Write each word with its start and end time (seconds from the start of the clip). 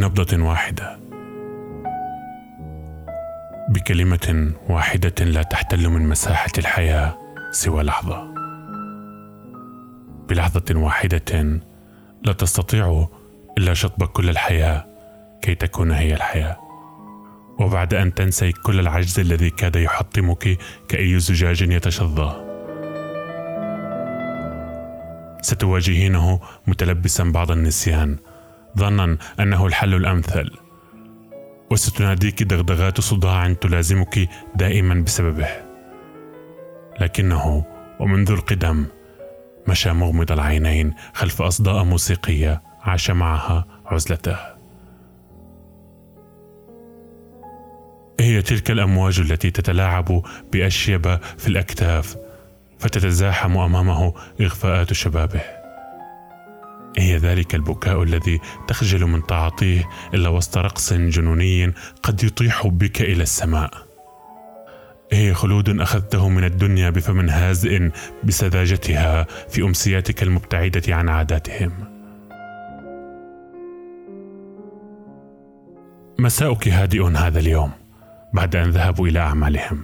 بنبضة 0.00 0.42
واحدة. 0.44 0.98
بكلمة 3.68 4.52
واحدة 4.68 5.24
لا 5.24 5.42
تحتل 5.42 5.88
من 5.88 6.08
مساحة 6.08 6.50
الحياة 6.58 7.18
سوى 7.50 7.82
لحظة. 7.82 8.34
بلحظة 10.28 10.64
واحدة 10.74 11.60
لا 12.22 12.32
تستطيع 12.32 13.08
إلا 13.58 13.74
شطب 13.74 14.04
كل 14.04 14.30
الحياة 14.30 14.86
كي 15.42 15.54
تكون 15.54 15.92
هي 15.92 16.14
الحياة. 16.14 16.56
وبعد 17.58 17.94
أن 17.94 18.14
تنسي 18.14 18.52
كل 18.52 18.80
العجز 18.80 19.20
الذي 19.20 19.50
كاد 19.50 19.76
يحطمك 19.76 20.58
كأي 20.88 21.18
زجاج 21.18 21.62
يتشظى. 21.62 22.50
ستواجهينه 25.42 26.40
متلبسا 26.66 27.24
بعض 27.24 27.50
النسيان 27.50 28.16
ظنا 28.78 29.16
أنه 29.40 29.66
الحل 29.66 29.94
الأمثل. 29.94 30.50
وستناديك 31.70 32.42
دغدغات 32.42 33.00
صداع 33.00 33.52
تلازمك 33.52 34.28
دائما 34.54 34.94
بسببه. 34.94 35.48
لكنه 37.00 37.64
ومنذ 38.00 38.30
القدم 38.30 38.86
مشى 39.68 39.92
مغمض 39.92 40.32
العينين 40.32 40.94
خلف 41.14 41.42
أصداء 41.42 41.84
موسيقية 41.84 42.62
عاش 42.80 43.10
معها 43.10 43.66
عزلته. 43.86 44.36
هي 48.20 48.42
تلك 48.42 48.70
الأمواج 48.70 49.20
التي 49.20 49.50
تتلاعب 49.50 50.22
بأشيب 50.52 51.18
في 51.38 51.48
الأكتاف 51.48 52.16
فتتزاحم 52.78 53.58
أمامه 53.58 54.14
إغفاءات 54.40 54.92
شبابه. 54.92 55.59
هي 56.98 57.16
ذلك 57.16 57.54
البكاء 57.54 58.02
الذي 58.02 58.40
تخجل 58.68 59.06
من 59.06 59.26
تعاطيه 59.26 59.88
إلا 60.14 60.28
وسط 60.28 60.58
رقص 60.58 60.92
جنوني 60.92 61.72
قد 62.02 62.24
يطيح 62.24 62.66
بك 62.66 63.00
إلى 63.00 63.22
السماء. 63.22 63.70
هي 65.12 65.34
خلود 65.34 65.80
أخذته 65.80 66.28
من 66.28 66.44
الدنيا 66.44 66.90
بفم 66.90 67.28
هازئ 67.28 67.90
بسذاجتها 68.24 69.26
في 69.48 69.62
أمسياتك 69.62 70.22
المبتعدة 70.22 70.94
عن 70.94 71.08
عاداتهم. 71.08 71.72
مساؤك 76.18 76.68
هادئ 76.68 77.02
هذا 77.02 77.38
اليوم 77.38 77.70
بعد 78.32 78.56
أن 78.56 78.70
ذهبوا 78.70 79.08
إلى 79.08 79.18
أعمالهم. 79.18 79.82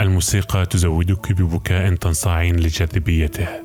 الموسيقى 0.00 0.66
تزودك 0.66 1.32
ببكاء 1.32 1.94
تنصاعين 1.94 2.56
لجاذبيته. 2.56 3.63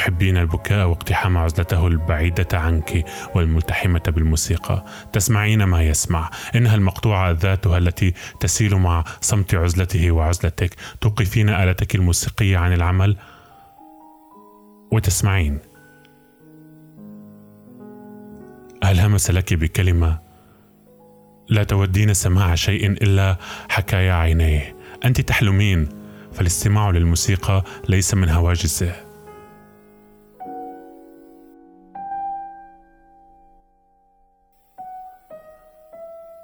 تحبين 0.00 0.36
البكاء 0.36 0.88
واقتحام 0.88 1.36
عزلته 1.36 1.86
البعيدة 1.86 2.58
عنك 2.58 3.04
والملتحمة 3.34 4.02
بالموسيقى. 4.08 4.84
تسمعين 5.12 5.64
ما 5.64 5.82
يسمع. 5.82 6.30
إنها 6.54 6.74
المقطوعة 6.74 7.30
ذاتها 7.30 7.78
التي 7.78 8.14
تسيل 8.40 8.76
مع 8.76 9.04
صمت 9.20 9.54
عزلته 9.54 10.10
وعزلتك. 10.10 10.76
توقفين 11.00 11.48
آلتك 11.48 11.94
الموسيقية 11.94 12.58
عن 12.58 12.72
العمل 12.72 13.16
وتسمعين. 14.92 15.58
هل 18.84 19.00
همس 19.00 19.30
لك 19.30 19.54
بكلمة؟ 19.54 20.18
لا 21.48 21.64
تودين 21.64 22.14
سماع 22.14 22.54
شيء 22.54 22.90
إلا 22.90 23.36
حكايا 23.68 24.12
عينيه. 24.12 24.76
أنت 25.04 25.20
تحلمين 25.20 25.88
فالاستماع 26.32 26.90
للموسيقى 26.90 27.64
ليس 27.88 28.14
من 28.14 28.28
هواجسه. 28.28 29.09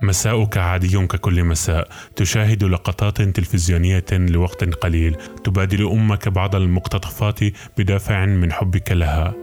مساؤك 0.07 0.59
عادي 0.59 1.07
ككل 1.07 1.45
مساء. 1.45 1.89
تشاهد 2.17 2.65
لقطات 2.65 3.23
تلفزيونية 3.23 4.05
لوقت 4.13 4.65
قليل. 4.65 5.17
تبادل 5.45 5.87
أمك 5.87 6.29
بعض 6.29 6.57
المقتطفات 6.57 7.41
بدافع 7.79 8.27
من 8.27 8.53
حبك 8.53 8.93
لها. 8.93 9.35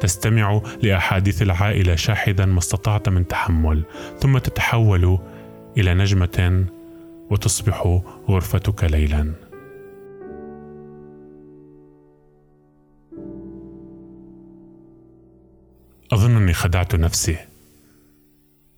تستمع 0.00 0.60
لأحاديث 0.82 1.42
العائلة 1.42 1.94
شاحذا 1.94 2.44
ما 2.44 2.58
استطعت 2.58 3.08
من 3.08 3.26
تحمل. 3.26 3.84
ثم 4.18 4.38
تتحول 4.38 5.18
إلى 5.78 5.94
نجمة 5.94 6.66
وتصبح 7.30 8.00
غرفتك 8.28 8.84
ليلا. 8.84 9.32
أظنني 16.12 16.52
خدعت 16.52 16.94
نفسي. 16.94 17.36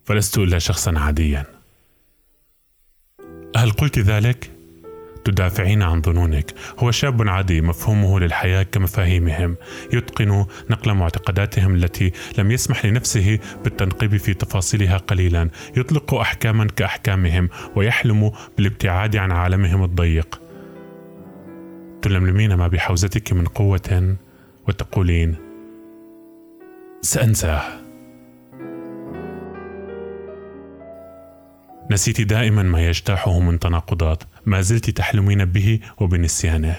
فلست 0.07 0.39
إلا 0.39 0.59
شخصا 0.59 0.99
عاديا. 0.99 1.45
هل 3.57 3.71
قلت 3.71 3.99
ذلك؟ 3.99 4.51
تدافعين 5.25 5.83
عن 5.83 6.03
ظنونك. 6.03 6.55
هو 6.79 6.91
شاب 6.91 7.29
عادي 7.29 7.61
مفهومه 7.61 8.21
للحياة 8.21 8.63
كمفاهيمهم. 8.63 9.57
يتقن 9.93 10.47
نقل 10.71 10.95
معتقداتهم 10.95 11.75
التي 11.75 12.13
لم 12.39 12.51
يسمح 12.51 12.87
لنفسه 12.87 13.39
بالتنقيب 13.65 14.17
في 14.17 14.35
تفاصيلها 14.35 14.97
قليلا. 14.97 15.49
يطلق 15.77 16.15
أحكاما 16.15 16.67
كأحكامهم 16.67 17.49
ويحلم 17.77 18.33
بالابتعاد 18.57 19.17
عن 19.17 19.33
عالمهم 19.33 19.85
الضيق. 19.85 20.41
تلملمين 22.03 22.55
ما 22.55 22.69
بحوزتك 22.69 23.33
من 23.33 23.45
قوة 23.45 24.17
وتقولين 24.69 25.37
سأنساه. 27.03 27.86
نسيت 31.91 32.21
دائما 32.21 32.63
ما 32.63 32.87
يجتاحه 32.87 33.41
من 33.41 33.59
تناقضات 33.59 34.23
ما 34.47 34.61
زلت 34.61 34.91
تحلمين 34.91 35.45
به 35.45 35.81
وبنسيانه. 35.99 36.77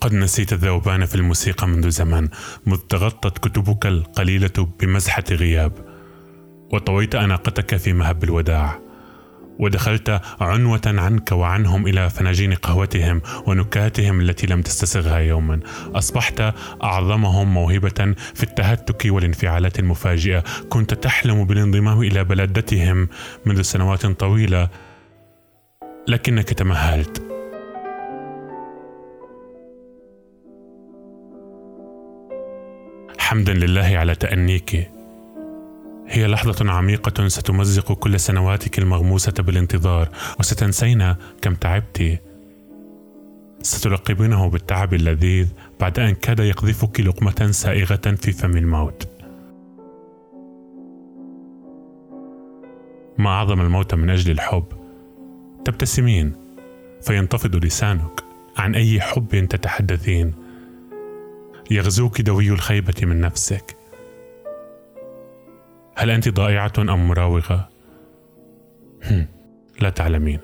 قد 0.00 0.14
نسيت 0.14 0.52
الذوبان 0.52 1.06
في 1.06 1.14
الموسيقى 1.14 1.68
منذ 1.68 1.90
زمن 1.90 2.28
مذ 2.66 2.76
تغطت 2.76 3.38
كتبك 3.38 3.86
القليلة 3.86 4.68
بمزحة 4.80 5.24
غياب. 5.30 5.72
وطويت 6.72 7.14
أناقتك 7.14 7.76
في 7.76 7.92
مهب 7.92 8.24
الوداع. 8.24 8.81
ودخلت 9.62 10.20
عنوة 10.40 10.80
عنك 10.86 11.32
وعنهم 11.32 11.86
إلى 11.86 12.10
فناجين 12.10 12.54
قهوتهم 12.54 13.22
ونكاتهم 13.46 14.20
التي 14.20 14.46
لم 14.46 14.62
تستسغها 14.62 15.18
يوما. 15.18 15.60
أصبحت 15.94 16.54
أعظمهم 16.82 17.54
موهبة 17.54 18.14
في 18.34 18.42
التهتك 18.42 19.02
والانفعالات 19.06 19.78
المفاجئة. 19.78 20.44
كنت 20.68 20.94
تحلم 20.94 21.44
بالانضمام 21.44 22.00
إلى 22.02 22.24
بلدتهم 22.24 23.08
منذ 23.46 23.62
سنوات 23.62 24.06
طويلة 24.06 24.68
لكنك 26.08 26.48
تمهلت. 26.48 27.22
حمدا 33.18 33.52
لله 33.52 33.98
على 33.98 34.14
تأنيك. 34.14 34.90
هي 36.14 36.26
لحظة 36.26 36.70
عميقة 36.70 37.28
ستمزق 37.28 37.92
كل 37.92 38.20
سنواتك 38.20 38.78
المغموسة 38.78 39.32
بالانتظار 39.38 40.08
وستنسين 40.38 41.14
كم 41.42 41.54
تعبت. 41.54 42.20
ستلقبينه 43.62 44.48
بالتعب 44.50 44.94
اللذيذ 44.94 45.48
بعد 45.80 45.98
أن 45.98 46.14
كاد 46.14 46.40
يقذفك 46.40 47.00
لقمة 47.00 47.48
سائغة 47.50 48.16
في 48.20 48.32
فم 48.32 48.56
الموت. 48.56 49.08
ما 53.18 53.30
أعظم 53.30 53.60
الموت 53.60 53.94
من 53.94 54.10
أجل 54.10 54.30
الحب؟ 54.30 54.64
تبتسمين 55.64 56.32
فينتفض 57.02 57.56
لسانك 57.64 58.24
عن 58.56 58.74
أي 58.74 59.00
حب 59.00 59.46
تتحدثين. 59.48 60.34
يغزوك 61.70 62.20
دوي 62.20 62.48
الخيبة 62.48 62.94
من 63.02 63.20
نفسك. 63.20 63.81
هل 65.96 66.10
أنت 66.10 66.28
ضائعة 66.28 66.72
أم 66.78 67.08
مراوغة؟ 67.08 67.68
لا 69.80 69.90
تعلمين. 69.90 70.40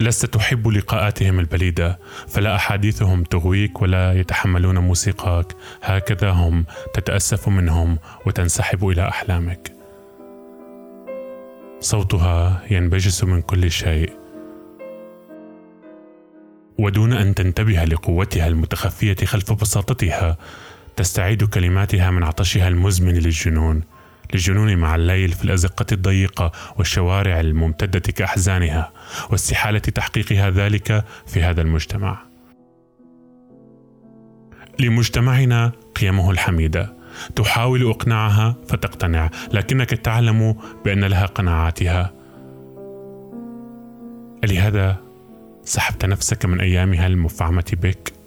لست 0.00 0.26
تحب 0.26 0.68
لقاءاتهم 0.68 1.40
البليدة 1.40 1.98
فلا 2.28 2.54
أحاديثهم 2.56 3.22
تغويك 3.22 3.82
ولا 3.82 4.12
يتحملون 4.12 4.78
موسيقاك. 4.78 5.56
هكذا 5.82 6.30
هم 6.30 6.64
تتأسف 6.94 7.48
منهم 7.48 7.98
وتنسحب 8.26 8.88
إلى 8.88 9.08
أحلامك. 9.08 9.72
صوتها 11.80 12.62
ينبجس 12.70 13.24
من 13.24 13.42
كل 13.42 13.70
شيء. 13.70 14.12
ودون 16.78 17.12
أن 17.12 17.34
تنتبه 17.34 17.84
لقوتها 17.84 18.46
المتخفية 18.46 19.16
خلف 19.24 19.52
بساطتها 19.52 20.38
تستعيد 20.96 21.44
كلماتها 21.44 22.10
من 22.10 22.22
عطشها 22.22 22.68
المزمن 22.68 23.14
للجنون 23.14 23.82
للجنون 24.34 24.76
مع 24.76 24.94
الليل 24.94 25.32
في 25.32 25.44
الأزقة 25.44 25.86
الضيقة 25.92 26.52
والشوارع 26.76 27.40
الممتدة 27.40 28.12
كأحزانها 28.12 28.92
واستحالة 29.30 29.78
تحقيقها 29.78 30.50
ذلك 30.50 31.04
في 31.26 31.42
هذا 31.42 31.62
المجتمع. 31.62 32.18
لمجتمعنا 34.78 35.72
قيمه 36.00 36.30
الحميدة. 36.30 37.00
تحاول 37.36 37.90
اقناعها 37.90 38.56
فتقتنع 38.68 39.30
لكنك 39.52 39.90
تعلم 39.90 40.56
بأن 40.84 41.04
لها 41.04 41.26
قناعاتها. 41.26 42.12
لهذا 44.44 44.96
سحبت 45.64 46.04
نفسك 46.04 46.44
من 46.46 46.60
أيامها 46.60 47.06
المفعمة 47.06 47.72
بك. 47.72 48.19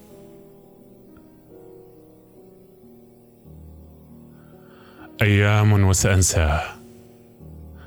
أيام 5.24 5.84
وسانساه 5.84 6.62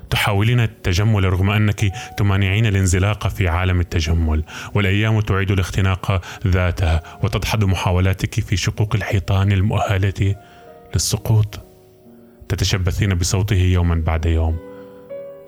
تحاولين 0.09 0.59
التجمل 0.59 1.23
رغم 1.23 1.49
أنك 1.49 1.91
تمانعين 2.17 2.65
الانزلاق 2.65 3.27
في 3.27 3.47
عالم 3.47 3.79
التجمل 3.79 4.43
والأيام 4.73 5.19
تعيد 5.19 5.51
الاختناق 5.51 6.21
ذاتها 6.47 7.03
وتدحض 7.23 7.63
محاولاتك 7.63 8.39
في 8.39 8.57
شقوق 8.57 8.95
الحيطان 8.95 9.51
المؤهلة 9.51 10.35
للسقوط. 10.93 11.59
تتشبثين 12.49 13.13
بصوته 13.13 13.55
يوما 13.55 13.95
بعد 13.95 14.25
يوم. 14.25 14.57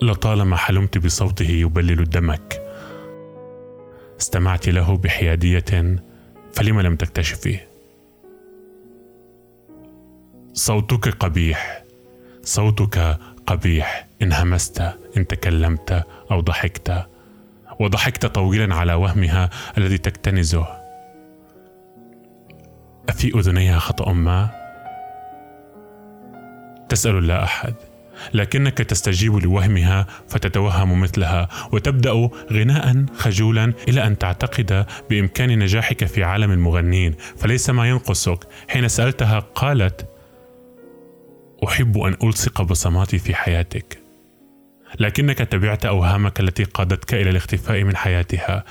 لطالما 0.01 0.56
حلمت 0.56 0.97
بصوته 0.97 1.51
يبلل 1.51 2.09
دمك. 2.09 2.62
استمعت 4.21 4.69
له 4.69 4.97
بحيادية 4.97 5.95
فلم 6.53 6.81
لم 6.81 6.95
تكتشفي 6.95 7.69
صوتك 10.60 11.10
قبيح 11.10 11.84
صوتك 12.44 13.18
قبيح. 13.48 14.08
إن 14.22 14.34
همست 14.34 14.82
إن 15.18 15.28
تكلمت 15.28 16.06
أو 16.32 16.40
ضحكت 16.40 17.06
وضحكت 17.80 18.26
طويلا 18.26 18.76
على 18.76 18.94
وهمها 18.94 19.50
الذي 19.78 19.98
تكتنزه. 19.98 20.68
أفي 23.10 23.40
أذنيها 23.40 23.80
خطأ 23.80 24.14
ما؟ 24.14 24.50
تسأل 26.90 27.28
لا 27.28 27.44
أحد 27.44 27.74
لكنك 28.34 28.78
تستجيب 28.78 29.36
لوهمها 29.36 30.08
فتتوهم 30.28 31.02
مثلها 31.02 31.48
وتبدأ 31.72 32.30
غناء 32.52 33.06
خجولا 33.18 33.74
إلى 33.88 34.08
أن 34.08 34.18
تعتقد 34.18 34.86
بإمكان 35.10 35.60
نجاحك 35.60 36.06
في 36.06 36.24
عالم 36.24 36.52
المغنين. 36.52 37.16
فليس 37.38 37.70
ما 37.70 37.90
ينقصك. 37.90 38.48
حين 38.68 38.88
سألتها 38.88 39.40
قالت 39.40 40.19
أحب 41.64 41.98
أن 41.98 42.16
ألصق 42.24 42.62
بصماتي 42.62 43.20
في 43.20 43.36
حياتك. 43.36 44.00
لكنك 45.00 45.38
تبعت 45.38 45.86
أوهامك 45.86 46.40
التي 46.40 46.64
قادتك 46.64 47.14
إلى 47.14 47.30
الاختفاء 47.30 47.84
من 47.84 47.96
حياتها. 47.96 48.64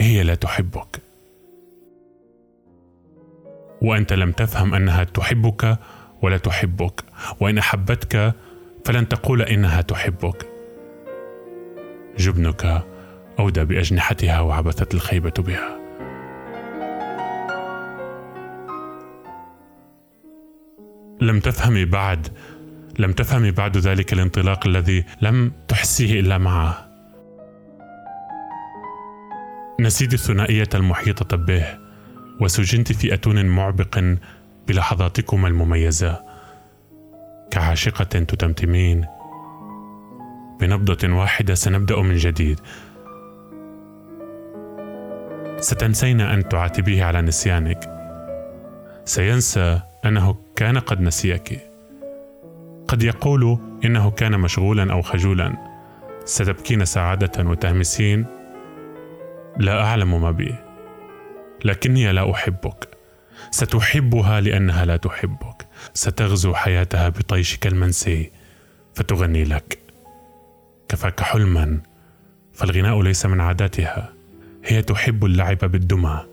هي 0.00 0.22
لا 0.22 0.34
تحبك. 0.34 1.00
وأنت 3.82 4.12
لم 4.12 4.32
تفهم 4.32 4.74
أنها 4.74 5.04
تحبك 5.04 5.78
ولا 6.22 6.36
تحبك. 6.36 7.04
وإن 7.40 7.58
أحبتك 7.58 8.34
فلن 8.84 9.08
تقول 9.08 9.42
إنها 9.42 9.80
تحبك. 9.80 10.46
جبنك 12.18 12.84
أودى 13.38 13.64
بأجنحتها 13.64 14.40
وعبثت 14.40 14.94
الخيبة 14.94 15.34
بها. 15.38 15.85
لم 21.26 21.40
تفهمي 21.40 21.84
بعد 21.84 22.28
لم 22.98 23.12
تفهمي 23.12 23.50
بعد 23.50 23.76
ذلك 23.76 24.12
الانطلاق 24.12 24.66
الذي 24.66 25.04
لم 25.20 25.52
تحسيه 25.68 26.20
إلا 26.20 26.38
معه. 26.38 26.86
نسيت 29.80 30.14
الثنائية 30.14 30.68
المحيطة 30.74 31.36
به 31.36 31.64
وسجنت 32.40 32.92
في 32.92 33.14
اتون 33.14 33.46
معبق 33.46 34.04
بلحظاتكما 34.68 35.48
المميزة. 35.48 36.20
كعاشقة 37.50 38.04
تتمتمين. 38.04 39.06
بنبضة 40.60 41.08
واحدة 41.08 41.54
سنبدأ 41.54 42.02
من 42.02 42.16
جديد. 42.16 42.60
ستنسين 45.60 46.20
أن 46.20 46.48
تعاتبيه 46.48 47.04
على 47.04 47.22
نسيانك. 47.22 47.96
سينسى 49.04 49.80
أنه 50.04 50.36
كان 50.56 50.78
قد 50.78 51.00
نسيك. 51.00 51.60
قد 52.88 53.02
يقول 53.02 53.58
إنه 53.84 54.10
كان 54.10 54.40
مشغولا 54.40 54.92
أو 54.92 55.02
خجولا. 55.02 55.56
ستبكين 56.24 56.84
سعادة 56.84 57.50
وتهمسين. 57.50 58.26
لا 59.56 59.84
أعلم 59.84 60.22
ما 60.22 60.30
بي. 60.30 60.54
لكني 61.64 62.12
لا 62.12 62.30
أحبك. 62.30 62.88
ستحبها 63.50 64.40
لأنها 64.40 64.84
لا 64.84 64.96
تحبك. 64.96 65.66
ستغزو 65.94 66.54
حياتها 66.54 67.08
بطيشك 67.08 67.66
المنسي 67.66 68.30
فتغني 68.94 69.44
لك. 69.44 69.78
كفاك 70.88 71.20
حلما 71.20 71.80
فالغناء 72.52 73.02
ليس 73.02 73.26
من 73.26 73.40
عاداتها. 73.40 74.12
هي 74.64 74.82
تحب 74.82 75.24
اللعب 75.24 75.58
بالدمى. 75.58 76.24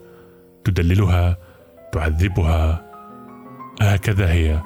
تدللها 0.64 1.36
تعذبها 1.92 2.93
هكذا 3.80 4.32
هي. 4.32 4.62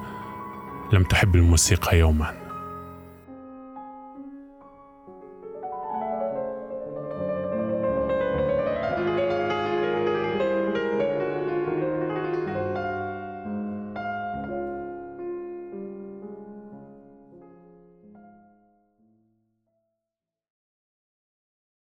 لم 0.93 1.03
تحب 1.03 1.35
الموسيقى 1.35 1.99
يوما. 1.99 2.38